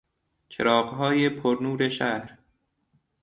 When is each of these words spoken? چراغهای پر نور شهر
چراغهای 0.49 1.29
پر 1.29 1.57
نور 1.61 1.89
شهر 1.89 2.37